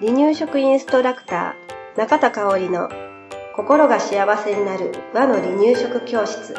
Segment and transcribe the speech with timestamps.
[0.00, 2.88] 離乳食インストラクター中田香織の
[3.54, 6.54] 心が幸せになる和の離乳食教室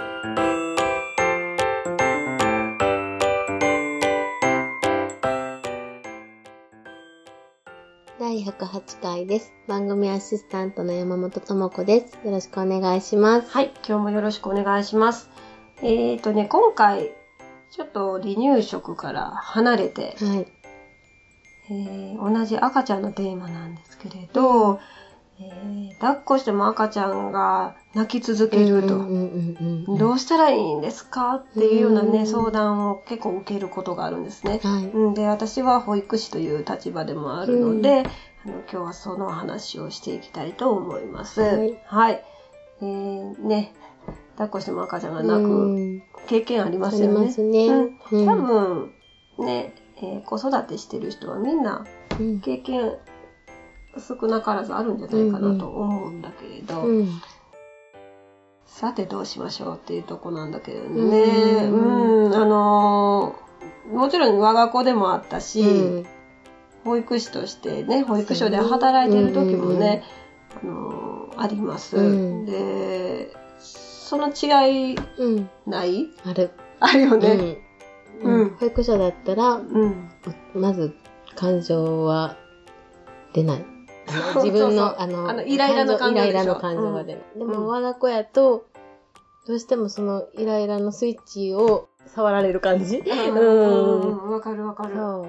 [8.20, 9.52] 第108回です。
[9.68, 12.20] 番組アシスタントの山本智子です。
[12.24, 13.50] よろしくお願いします。
[13.50, 15.30] はい今日もよろしくお願いします
[15.82, 17.12] えーとね今回
[17.72, 20.46] ちょっと離乳食から離れて、はい。
[21.70, 24.78] えー同じ赤ちゃんのテーマなんですけれど、
[25.40, 29.98] えー抱っこしても赤ちゃんが泣き続けると。
[29.98, 31.36] どうしたらいいんですか？
[31.36, 34.60] っていうようなね、うん相談を結構受けることがあるんですね。
[34.64, 34.86] はい。
[34.86, 38.04] うんで、私は保育士という立場でもあるので、
[38.46, 41.42] あの今日はその話をしていきたいと思います。
[41.42, 42.24] はいはい。
[42.82, 43.74] えー、ね、
[44.42, 46.04] 抱っこしても赤ちゃんが泣うくん。
[46.28, 47.26] 経験ありますよね。
[47.26, 47.68] ますね。
[47.68, 47.98] うん。
[48.12, 48.26] うん。
[48.26, 48.92] 多分、
[49.40, 51.86] ね、えー子育てしてる人はみんな
[52.20, 52.40] うん。
[52.40, 52.98] 経験
[54.00, 57.22] 少なからずあるんじゃないかなと思うんだけれど、うん。
[58.66, 61.66] さてどうしましょうっていうとこなんだけどね。
[61.66, 66.06] うんうん、あのーもちろん我が子でもあったし、うん。
[66.84, 70.02] 保育士としてね、保育所で働いてる時もね、
[70.64, 71.98] あのーあります。
[71.98, 72.46] うん。
[72.46, 73.34] で、
[74.12, 75.50] その違いうん。
[75.66, 76.52] ないある。
[76.82, 77.60] あるよね。
[78.22, 78.42] うん。
[78.42, 80.10] うん保育所だったら、うん。
[80.54, 80.94] まず
[81.38, 82.36] 感情は
[83.32, 83.66] 出ない。
[84.44, 87.24] 自分の、あの、あのイライラの感情イライラの感情が出ない。
[87.38, 88.66] でうんも、我が子やと、
[89.48, 94.94] どうしてもそのイライラのスイッチを触られる感じうんわかるわかる。
[94.94, 95.28] そう。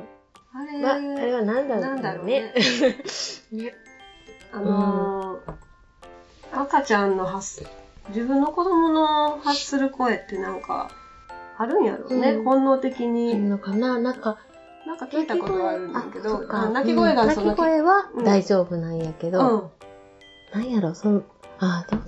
[0.54, 2.52] あれ、まあ、あれは何だろうなんだろうね。
[3.52, 3.74] ね。
[4.52, 5.72] あのー
[6.54, 7.66] 赤ちゃんの発す、
[8.08, 10.90] 自分の子供の発する声ってなんか、
[11.58, 12.32] あるんやろうね。
[12.32, 12.44] うん。
[12.44, 13.34] 本能的いるに。
[13.48, 13.98] のかな？
[13.98, 14.38] なんか、
[14.86, 17.30] なんか聞いたことがあるんだけど、泣き声がうん。
[17.34, 18.24] その泣き声はうん。
[18.24, 19.70] 大丈夫なんやけど、
[20.52, 20.60] うん。
[20.60, 21.22] なんやろ、その、
[21.58, 22.02] あ、どう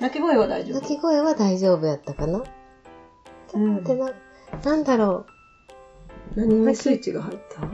[0.00, 0.80] 泣き声は大丈夫？
[0.80, 2.40] 泣き声は大丈夫やったかな？
[2.40, 4.12] ちょっと待ってな、
[4.64, 5.26] なんだろ
[6.34, 7.62] 何にスイッチが入った？
[7.62, 7.68] う。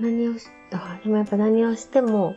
[0.00, 2.36] 何をし、あ、でもやっぱ何をしても、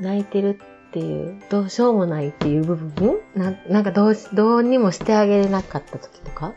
[0.00, 3.18] 泣いてるっていう、どうしようもないっていう部分？
[3.34, 6.54] ななんかどうし、どうにもしてあげれなかった時とか？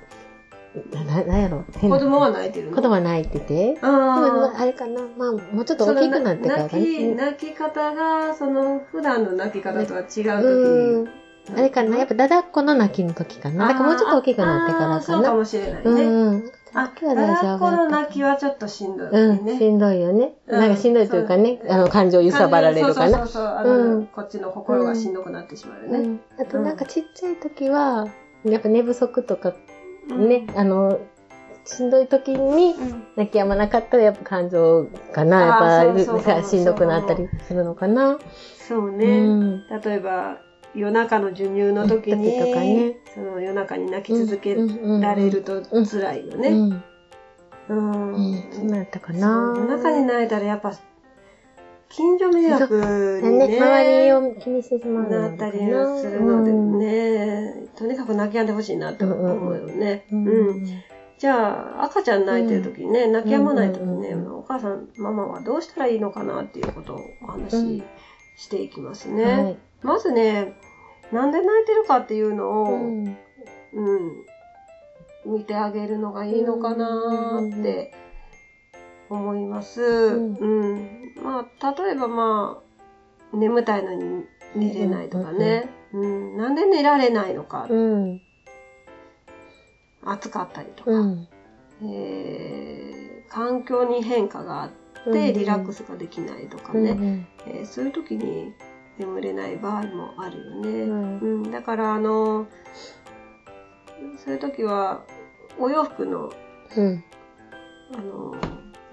[0.94, 1.66] な、ななんやろ？
[1.78, 2.76] 変な子供は泣いてるの？
[2.76, 3.74] 子供は泣いてて？
[3.74, 5.02] でもああれかな？
[5.18, 7.16] まあ、もうちょっと大きくなってからか泣き、ね。
[7.16, 11.10] 泣き方が、その、普段の泣き方とは違う時うん。
[11.58, 11.98] あれかな？
[11.98, 13.68] やっぱ、だだっこの泣きの時かな？
[13.68, 15.36] なんかもうちょっと大きくなってからかあーそうかな。
[15.36, 15.92] もしれないね。
[15.92, 16.52] うん。
[16.74, 19.58] あ、泣きは大丈夫この泣きはちょっとしんどいうん、ね。
[19.58, 20.36] しんどいよね。
[20.48, 23.18] うんなんかしんどいというかね、あの、感情揺さばられるかな。
[23.20, 26.00] そうそうそうあの、うんこっちの心がしんどくなってしまうよね。
[26.00, 26.20] うん。
[26.40, 28.08] あとなんかちっちゃい時は、
[28.46, 29.54] やっぱ寝不足とか
[30.10, 31.00] ね、あの、
[31.64, 33.04] しんどい時にうん。
[33.16, 35.42] 泣き止まなかったらやっぱ感情かな。
[35.42, 35.56] や
[35.92, 38.18] っぱしんどくなったりするのかな。
[38.68, 39.06] そうね。
[39.06, 39.68] うん。
[39.68, 40.40] 例えば、
[40.76, 46.50] 夜中の授乳の時に、かねその夜中に泣き続けうんられると辛いよね。
[46.50, 46.84] うん。
[47.70, 48.14] うん。
[48.14, 48.44] うん。
[48.52, 49.56] そうなったかな。
[49.58, 50.72] 夜中に泣いたらやっぱ、
[51.90, 55.66] 近所迷惑にね、ね、周りを気にしてしまうのなったりす
[56.10, 60.06] るのでね、とにかく泣き止んでほしいなって思うよね。
[60.10, 60.16] う。
[60.16, 60.28] うんん。
[60.28, 60.66] うん。
[61.18, 67.84] じゃあ、赤ちゃん泣いてる時にね、泣き止まない時にね、うんお母さん、ママはどうしたらいいのかなっていうことをお話うんし
[68.38, 69.52] していきますはね。
[69.52, 69.71] い。
[69.84, 70.54] まずね、
[71.12, 74.26] なんで泣いてるかっていうのを、ううん、ん。
[75.26, 77.94] 見てあげるのがいいのかなって
[79.10, 80.16] 思います。
[80.16, 81.14] んうん。
[81.24, 82.62] まあ、例えばま
[83.34, 84.26] あ、眠たいのに
[84.56, 85.70] 寝れないとかね。
[85.94, 86.38] うん。
[86.38, 87.68] なんで寝られないのか。
[87.70, 88.22] うん。
[90.04, 90.92] 暑かったりとか。
[90.92, 91.28] うん。
[91.84, 94.72] えー環境に変化があっ
[95.14, 97.30] てリラックスができないとかね、ね。
[97.48, 98.52] えーそういう時に
[98.98, 100.70] 眠れない場合もあるよね。
[100.84, 102.48] うんうん、だからあの
[104.24, 105.04] そういう時は
[105.58, 106.32] お洋服の
[106.78, 107.04] うん。
[107.94, 108.34] あの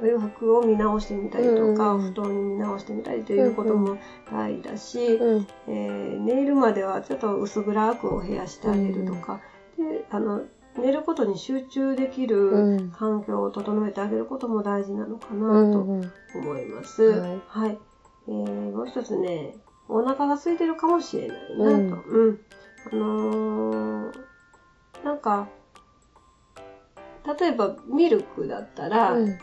[0.00, 3.96] お洋服を見直してみたりとか、うん布団に見直してみたりということも
[4.30, 5.46] 大事だし、うん。
[5.66, 9.40] えー寝るまではちょっと薄暗くお部屋してあげるとか、
[9.76, 10.42] であの
[10.76, 12.90] 寝ることに集中できる、うん。
[12.90, 16.12] 環境を整えてあげることも大事なのかうなとん。
[16.36, 17.02] 思います。
[17.02, 17.78] はいはい。
[18.28, 19.56] えーもう一つね、
[19.88, 22.02] お腹が空いてるかもしれないなと。
[22.08, 22.38] うんうん。
[22.92, 24.28] あのー
[25.04, 25.46] なんか、
[27.38, 29.38] 例えばミルクだったら、うん。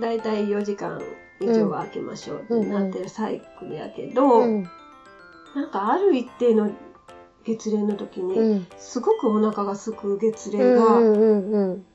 [0.00, 1.00] だいたい4時間
[1.40, 4.62] 以上は空けましょうってなってるサイクルやけど、うん。
[5.54, 6.70] なんかある一定の
[7.44, 8.66] 月齢の時に、うん。
[8.76, 11.12] すごくお腹が空く月う齢がん。
[11.12, 11.86] うん。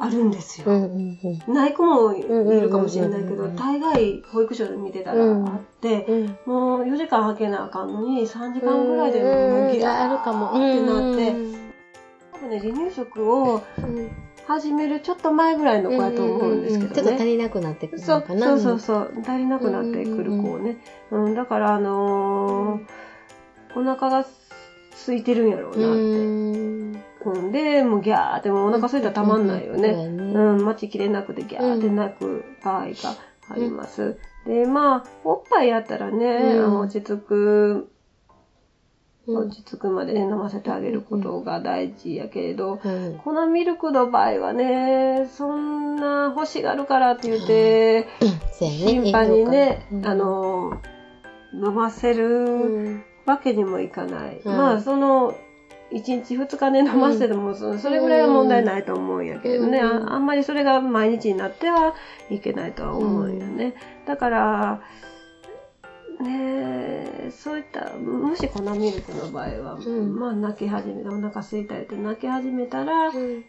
[0.00, 0.66] あるんですよ。
[0.68, 1.54] うんうんうん。
[1.54, 10.48] ない子もいるかもしれないけど、うんうんうんうん大概保育所で見てたらあって、うんもう4時間はけなあかんのに3時間ぐらいでもうギャーあるかも。
[10.48, 11.58] ってなって、うん
[12.32, 14.10] 多分ね、離乳食をうん
[14.46, 17.26] 始めるちょっと前ぐらいの子やと思うんですけちょっと足どね。
[17.26, 18.46] りなくなってくるのかな。
[18.46, 19.12] そうそうそう。
[19.20, 20.78] 足りなくなってくる子をね、
[21.10, 23.08] うんだからあのー
[23.76, 24.26] お腹が
[25.04, 26.87] 空いてるんやろうなって、
[27.24, 27.32] うん。
[27.32, 32.92] うん、でもうギャーってもうお腹空いたらたまんないよね、そうやねうん、待ちきれなくてギャーって泣く場合が
[33.50, 34.18] あります。
[34.46, 37.90] で、まあ、おっぱいやったらね、落ち着く、
[39.26, 39.36] うん。
[39.36, 48.06] 落ち着くまでね、飲ませてあげることが大事やけれど、はい粉ミルクの場合はね、そんな欲しがるからって言って、
[48.58, 50.06] 頻繁にね、うん。
[50.06, 50.80] あの、
[51.52, 52.28] 飲ませうる
[52.94, 53.04] ん。
[53.26, 54.40] わけにもいかない。
[54.42, 54.56] うん。
[54.56, 55.34] まあ、その、
[55.92, 60.14] 1日2日ね、飲ませても、そそれぐらいは問題ないと思うんやけどね、うんあ。
[60.14, 61.94] あんまりそれが毎日になっては
[62.30, 63.74] いけないとは思うんよね。
[64.06, 64.82] だから、
[66.20, 66.28] ね
[67.26, 70.18] えそういった、もし粉ミルクの場合は、ん。
[70.18, 73.44] まあ泣き始めた、お腹空いたりって泣き始めたら、うん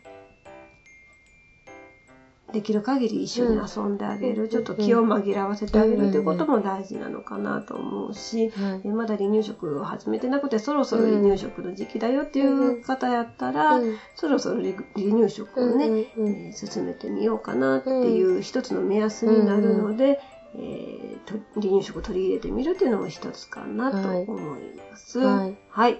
[2.51, 4.49] できる限り一緒に遊んであげる、うん。
[4.49, 13.95] ちょっと気を紛らわせてあげるということも大事なのかなと思うし、はいえまだ離乳食を始めてなくてそろそろ離乳食の時期だよっていう方やったら、うん。
[14.15, 20.17] そろそろ離離乳食をね、うんうんえー進めてみようかなっていう一つの目安になるので、
[20.55, 23.97] えーと離乳食を取り入れてみるっていうのも一つかなと
[24.31, 25.19] 思います。
[25.19, 25.57] はい。
[25.69, 25.97] はい。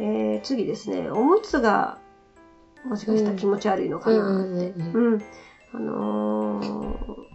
[0.00, 1.98] えー次ですね、おむつが
[2.84, 4.70] もしかしたら気持ち悪いのかなって。
[4.70, 5.12] うんうんうん。
[5.12, 5.22] うん。
[5.74, 7.32] あのー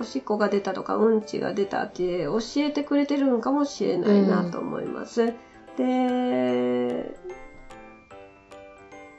[0.00, 5.34] おしっこが出たとかうんちが出たって教えてくれてるのかもしれないなと思います。
[5.76, 7.14] で、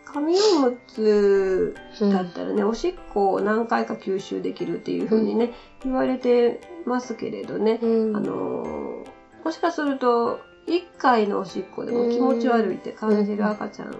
[0.06, 5.54] 紙おむつだったらね、おしっこを何回か吸収できるっていうふうにね、
[5.84, 8.16] 言われてますけれどね、うん。
[8.16, 9.10] あのー
[9.44, 13.98] もしかすると、1回のおしっこでも気持ち悪いって感じる赤ちゃんだ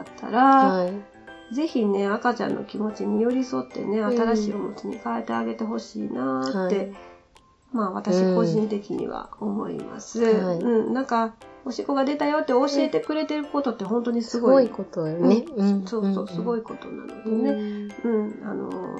[0.00, 1.11] ったら、はい
[1.52, 4.16] ぜひね、赤ちゃんの気持ちに寄り添ってね、うん。
[4.16, 6.92] 新しいおむつに変えてあげてほしいなーって、はい。
[7.72, 10.22] まあ私個人的には思います。
[10.22, 10.58] はい。
[10.58, 11.34] うん、なんか、
[11.64, 14.66] おしっこが出たよって教えてくれてることって本当にすすごい。
[14.66, 15.44] ごいことよね。
[15.56, 15.86] うん。
[15.86, 17.52] そうそう、すごいいことなのでね。
[17.88, 17.94] ね。
[18.04, 18.98] うん、あのー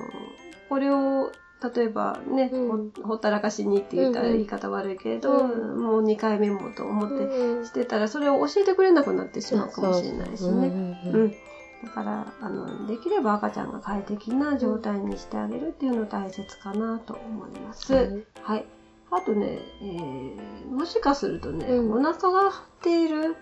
[0.69, 1.31] これを、
[1.75, 2.91] 例えばね、うん。
[3.03, 5.83] ほほったらかしにって言ったらうんうん言い方悪いけれど、うん。
[5.83, 7.67] もう2回目もと思ってうん。
[7.67, 10.69] してたら、それを教えてくれなくなってしまうかもしれないしね。
[10.71, 11.35] ねうん。
[11.83, 17.93] だから、あの、できれば赤ちゃんが快適な状態にしてあげるっていうの大切かなと思います。
[17.93, 18.65] はいはい。
[19.11, 23.37] あとね、えーもしかするとね、うんお腹が張っている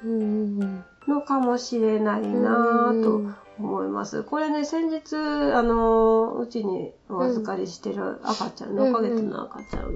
[1.06, 3.22] のかもしれないなぁと
[3.58, 4.24] 思います。
[4.24, 5.16] これね、先日、
[5.54, 9.90] あの、うちにお預かりしてる赤ちゃん、うん6ヶ月の赤ちゃん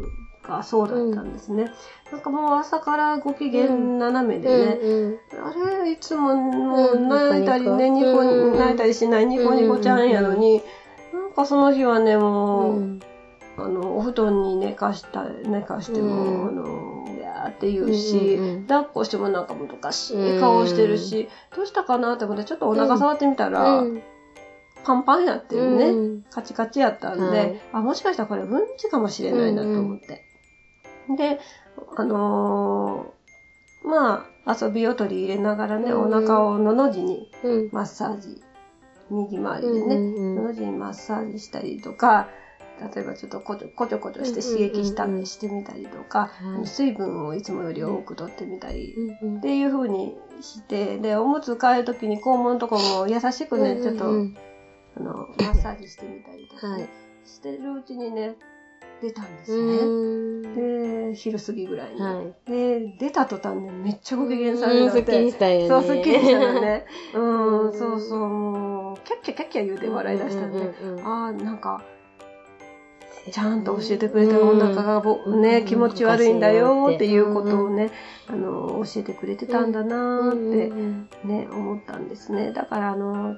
[0.46, 1.72] がそうだったんですね。
[2.12, 10.62] なんかもう朝からご機嫌斜めでね、うんあれ、いつももううん泣いたりね、ニコニコニ泣いたりしないニコニコちゃんやのに、
[11.12, 13.00] なんかその日はね、うもう、ん。
[13.56, 16.48] あの、お布団に寝かした、寝かしても、うん。
[16.48, 18.62] あの、いやーって言うし、うんうんうん。
[18.64, 24.02] 抱っこしてもなんかもどかしい顔してるし、どうしたかなって思って、ちょっとお腹触ってみたら、うん。
[24.84, 25.90] パンパンやってるね。
[25.90, 26.22] うん。
[26.30, 27.60] カチカチやったんで、はい。
[27.72, 30.23] あ、もしかしたらこれうんちかもしれないなと思って。
[31.16, 31.38] で、
[31.96, 37.68] あのーまあ、遊びを取り入れながらね、うんお腹をのの字にうん。
[37.72, 38.42] マッサージ、
[39.10, 40.36] 右回りでね、うんうんうん。
[40.36, 42.28] のの字にマッサージしたりとか、
[42.94, 45.16] 例えばちょっとこちょこちょこちょして刺激したうんうん。
[45.16, 46.66] うんりしてみたりとか、はい。
[46.66, 54.36] 水分をいつもより多く取ってみたり、うんっていう風にして、で、おむつ替えるときに肛門のとこも優しくね、ちょっと、うん
[54.96, 56.78] あの、マッサージしてみたりとか
[57.24, 58.36] してるうちにね、
[59.02, 60.42] 出たんですうん。
[60.42, 61.10] ね。
[61.10, 62.00] で、昼過ぎぐらいに。
[62.00, 62.50] はい。
[62.50, 65.68] で、出た途端ね、めっちゃご機嫌されるうんすっきりしたよね。
[65.68, 66.84] そう、すっきりしたのね。
[67.14, 67.68] う、うん。
[67.70, 71.82] んそうそう、もう、キャッキャキャッキャ言うて笑い出したんうんうんああ、なんか、
[73.30, 75.64] ちゃんと教えてくれてるお腹がぼ、ね、うん。
[75.64, 77.90] 気持ち悪いんだよっていうことをうんね、
[78.28, 81.08] あの、教えてくれてたんだなーってうん。
[81.24, 82.52] ね、思ったんですね。
[82.52, 83.34] だから、あの、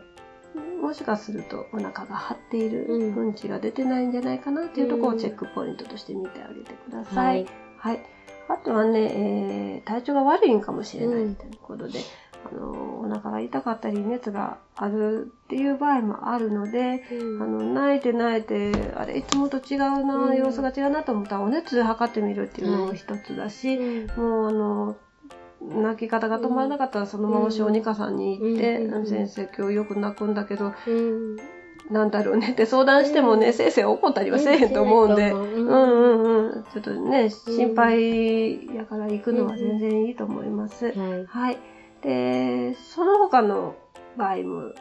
[0.83, 3.15] もしかするとお腹が張っている、うん。
[3.15, 7.45] うんちが出てないんじゃないかなっていうところをチェックポイントとして見てあげてください。
[7.45, 7.97] ははい。
[7.97, 8.01] い。
[8.49, 12.01] あとはね、えー体調が悪いんかもしれないということで、
[12.51, 17.43] あの、お腹が痛かったり熱があるっていう場合もあるので、うん。
[17.43, 20.37] あの、泣いて泣いて、あれ、いつもと違うな、うん。
[20.37, 24.07] 様子が違うなと思ったら、お熱測ってみるっていうのも一つだし、うん。
[24.17, 24.97] もうあの、
[25.69, 31.37] 泣き方が止まらなかったらそのまま小児科さんに行って、うん先生今日よく泣くんだけど、うん
[31.91, 36.65] なんだろうねって相談してもね、先生怒ったりはせえへんと思うんで、ううんんうんうん。
[36.73, 40.87] ちょっとね、心配やから行くのは全然いいと思います。
[40.87, 41.27] はい。
[41.27, 41.59] はい。
[42.03, 43.77] で、その他の
[44.17, 44.73] 場合も、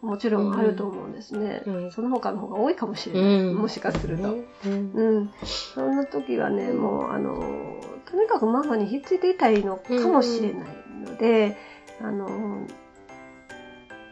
[0.00, 1.62] もちろんあると思うんですね。
[1.66, 3.22] うんその他の方が多いかもしれない。
[3.48, 4.36] うんもしかすると。
[4.64, 5.30] うんうん。
[5.44, 7.69] そんな時はね、もう、あの、
[8.06, 10.68] とにかくママにひっついていたいのかもしれない
[11.04, 11.56] ので、
[12.00, 12.66] あの、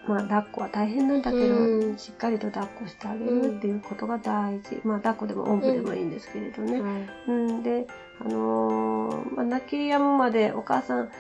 [0.09, 4.81] まあ、抱っこは大変なんだけど、うんしっかりと抱っこしてあげるっていうことが大事。
[4.85, 6.81] まあ、抱っこでもおんぶでもいいんですけれどね。
[6.81, 7.87] はいうん、で、
[8.21, 11.11] あのーまあ、泣き止むまでお母さん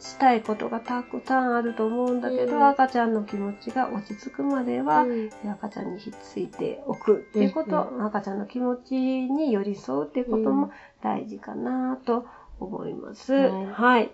[0.00, 2.68] したいことがたくさんあると思うんだけど、うん。
[2.68, 5.30] 赤ちゃんの気持ちが落ち着くまでは、うん。
[5.50, 10.70] 赤ちゃんにひっついておくっていうこと、うん赤ちゃんの気持ちに寄り添うっていうことも
[11.02, 12.26] 大事かなと
[12.60, 13.32] 思います。
[13.32, 13.66] はい。
[13.66, 14.10] はい。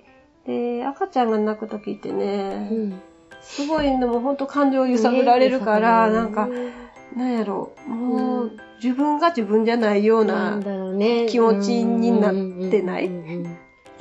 [0.47, 3.01] で、赤ちゃんが泣くときってね、うん。
[3.43, 6.49] すごいのも本当感情を揺さぶられるから、ねなんか、
[7.15, 8.57] なんやろう、もう、うん。
[8.83, 10.61] 自分が自分じゃないような。
[11.29, 13.11] 気持ちになってない。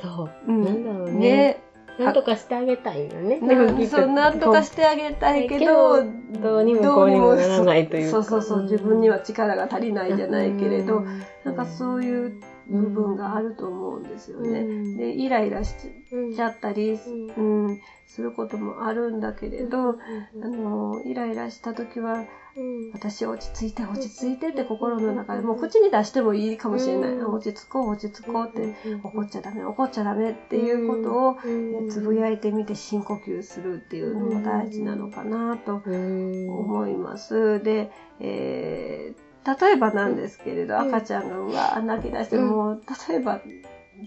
[0.02, 0.30] そう。
[0.46, 0.64] うん。
[0.64, 1.18] なんだろうね。
[1.18, 1.63] ね。
[1.98, 3.38] なんとかしてあげたいよね。
[3.40, 6.02] なんそう、なんとかしてあげたいけど、
[6.42, 8.10] どうにもこうにもならないというか。
[8.10, 11.04] そうそうそう、自分には力が足りないじゃないけれど、
[11.44, 14.60] なんかそういう部分があると思うんですよね。
[14.60, 14.96] うん。
[14.96, 15.74] で、イライラし
[16.12, 16.98] うんちゃったり、う
[17.36, 20.44] うん、することもあるんだけれど、うん。
[20.44, 22.24] あの、イライラした時は、
[22.56, 22.92] うん。
[22.92, 27.12] 私落ち着いて落ち着いてって心の中でもう口に出してもいいかもしれない。
[27.12, 27.34] うん。
[27.34, 29.00] 落ち着こう落ち着こうって、うん。
[29.02, 31.90] 怒っちゃダメ怒っちゃダメっていうことをうん。
[31.90, 37.62] つぶやいてみて深呼吸するっていうのも大事なのかなとうん思います。
[37.62, 37.90] で、
[38.20, 40.80] えー例えばなんですけれど、うん。
[40.94, 42.48] 赤ちゃんがうわー泣き出して、うん。
[42.48, 43.40] もう例えば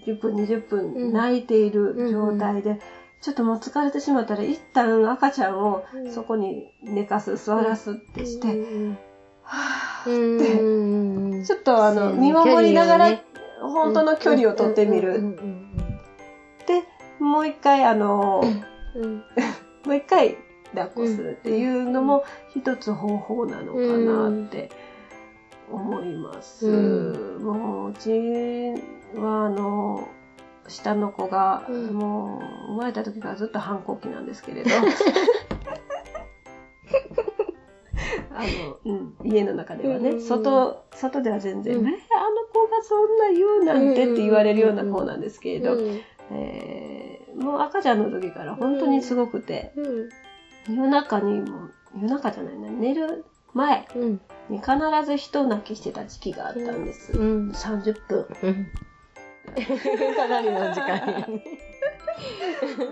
[0.06, 0.94] 10分20うん。
[0.94, 2.79] 分泣いている状態で、
[3.22, 6.12] ちょっともう疲れてしまったら一旦赤ちゃんをうん。
[6.12, 8.98] そこに寝かす座らすってして、うん
[9.44, 13.22] はうーって、んちょっとあの見守りながら、
[13.62, 15.38] 本当の距離を取ってみる。
[16.67, 16.84] で、
[17.20, 18.44] もう一回あの、
[19.86, 20.38] もう一回
[20.75, 24.70] 抱っこするっていうのも一つ方法なのかなって
[25.72, 26.68] 思います。
[26.68, 28.10] うもううち
[29.16, 30.08] はあの、
[30.68, 31.94] 下の子が、うん。
[31.94, 34.70] もう生まれた時からずっと反抗期なんですけれど、
[38.32, 40.22] あの、うん、家の中ではね、うん。
[40.22, 41.88] 外、外では全然、うん。
[41.88, 41.98] えあの
[42.54, 46.02] 子がそんな言うなんてって言われるような子なんですけれど、うん。
[46.32, 47.08] えー
[47.38, 49.82] もう赤ちゃんの時から本当にすごくて、う
[50.72, 50.76] ん。
[50.76, 53.26] 夜中にも、夜中じゃないな、寝る
[53.58, 54.72] 前うんに必
[55.06, 57.12] ず人泣きしてた時期があったんです。
[57.14, 58.28] うん30分。
[58.44, 58.68] うん
[60.16, 61.42] かなりの時間に。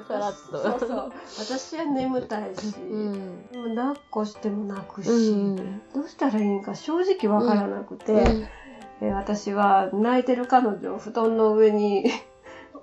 [0.07, 0.57] さらっと。
[0.57, 1.13] そうそう。
[1.39, 3.45] 私は眠たいし、うん。
[3.53, 5.81] もう抱っこしても泣くし、うん。
[5.93, 12.05] どうしたらいいんか正直わからなくて、うんえー私は泣いてる彼女を布団の上に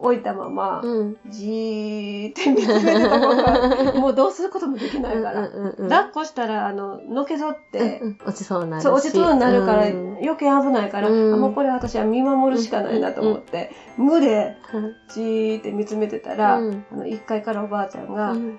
[0.02, 1.16] 置いたまま、うん。
[1.28, 5.48] じーって見つめてた方が、 もうどうすることもできないから。
[5.48, 8.84] うんうんうん抱っこしたら、あの、のけぞって、うん落ちそうになるし。
[8.84, 10.18] そう、落ちそうになるから、うん。
[10.20, 11.34] 余計危ないから、うん。
[11.34, 16.84] あもうこれ私は見守るしかないなと思って、無でうんじーって見つめてたら、うん。
[16.92, 18.58] あの、1階からおばあちゃんが、うん。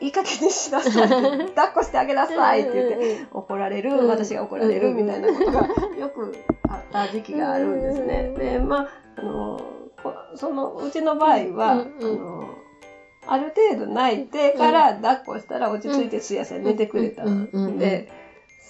[0.00, 1.08] いい加減にしなさい。
[1.54, 4.08] 抱っこしてあげなさいって言って、怒られる、うん。
[4.08, 5.60] 私が怒られるみたいなことが
[5.98, 6.34] よく
[6.68, 8.34] あった時期があるんですね。
[8.36, 9.81] で、まあ、あの、こ
[10.36, 12.58] そのうちの場合は、うんうんあの、
[13.26, 18.10] ある程度泣いてから抱っこしたら落ち着いてすやすや寝てくれたうんで、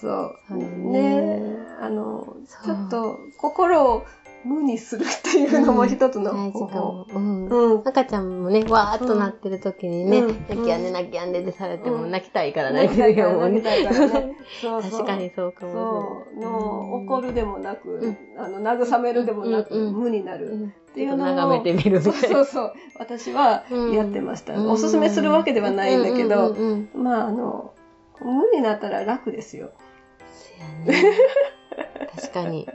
[0.00, 0.56] そう。
[0.56, 1.20] ね。
[1.20, 1.56] ね。
[1.80, 4.04] あの、ちょっと心を
[4.44, 7.06] 無にするっていうのも一つの大方法。
[7.08, 7.46] うん。
[7.46, 7.88] うん。
[7.88, 13.60] 赤ちゃんもね、わーっとなってる時にね、うん泣きやんで泣きやんでってされてもうん泣きたいから泣いてるよ、 もうね。
[13.62, 16.48] 確かにそうかもそ
[16.94, 20.52] う、怒るでもなく、うんあの、慰めるでもなく、無になる。
[20.52, 22.36] うんっていうのを眺めてみるみそうたいな。
[22.36, 22.72] そうそう。
[22.98, 24.54] 私はやってました。
[24.54, 26.54] うんおすすめするわけではないんだけど、
[26.94, 27.72] まあ、あの、
[28.20, 29.70] 無になったら楽ですよ。
[32.14, 32.68] 確かに。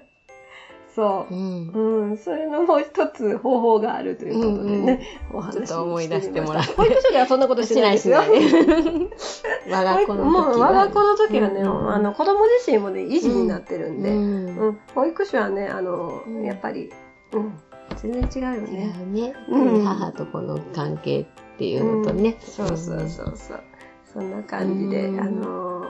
[0.97, 1.37] そうう。
[1.37, 1.71] ん。
[2.09, 5.01] うん、それのもう一つ方法があるということでね、
[5.31, 8.17] お話しちょっと思い出してもらって保育所ではそんなことしてないですよ。
[9.69, 10.43] 我が子の時は。
[10.47, 16.91] もう我が子の時はね、うんあの子供自身もね、維持になってるんで、うんうん、保育所はね、あの、うんやっぱり、
[17.31, 17.53] うん、
[17.97, 18.95] 全然違うよ違ね。
[19.03, 19.33] うね。
[19.49, 21.25] うん母と子の関係っ
[21.59, 22.37] ていうのとね。
[22.39, 23.59] そうそうそうそう。
[24.03, 25.83] そんな感じで、うんあの、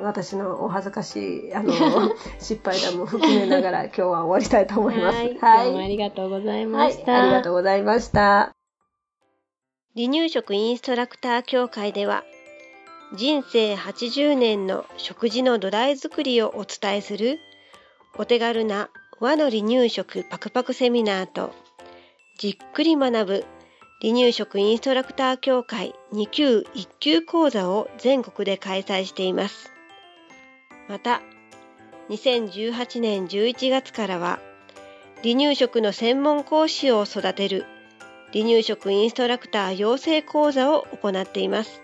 [0.00, 1.72] 私のお恥ずかしい、あの、
[2.40, 5.16] 失敗談も含めながら今日は終わりたいと思います。
[5.16, 5.38] はい。
[5.38, 5.64] はい。
[5.66, 7.22] どうもありがとうございはいまし、た。
[7.22, 8.54] ありがとうございました。
[9.94, 12.24] 離乳食インストラクター協会では、
[13.14, 17.38] 人生80年の食事の土台作りをお伝えする
[18.16, 18.88] お手軽な
[19.20, 21.52] 和の離乳食パクパクセミナーと
[22.38, 23.44] じっくり学ぶ
[24.00, 29.70] 離乳食インストラクター協会2級1級講座を全国で開催しています。
[30.88, 31.22] また、
[32.10, 34.40] 2018年11月からは
[35.22, 37.64] 離乳食の専門講師を育てる
[38.32, 41.82] 離乳食インストラクター養成講座を行っています。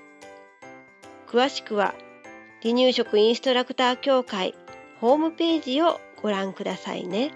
[1.29, 1.95] 詳しくは
[2.63, 4.55] 離乳食インストラクター協会
[5.01, 7.31] ホームページをご覧くださいね。